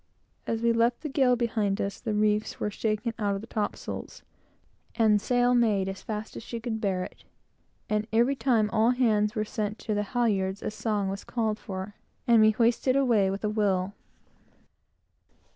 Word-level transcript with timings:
As 0.47 0.63
we 0.63 0.73
left 0.73 1.01
the 1.01 1.09
gale 1.09 1.35
behind 1.35 1.79
us, 1.79 1.99
the 1.99 2.15
reefs 2.15 2.59
were 2.59 2.71
shaken 2.71 3.13
out 3.19 3.35
of 3.35 3.41
the 3.41 3.45
topsails, 3.45 4.23
and 4.95 5.21
sail 5.21 5.53
made 5.53 5.87
as 5.87 6.01
fast 6.01 6.35
as 6.35 6.41
she 6.41 6.59
could 6.59 6.81
bear 6.81 7.03
it; 7.03 7.23
and 7.87 8.07
every 8.11 8.35
time 8.35 8.67
all 8.71 8.89
hands 8.89 9.35
were 9.35 9.45
sent 9.45 9.77
to 9.77 9.93
the 9.93 10.01
halyards, 10.17 10.63
a 10.63 10.71
song 10.71 11.09
was 11.09 11.23
called 11.23 11.59
for, 11.59 11.93
and 12.25 12.41
we 12.41 12.49
hoisted 12.49 12.95
away 12.95 13.29
with 13.29 13.43
a 13.43 13.49
will. 13.51 13.93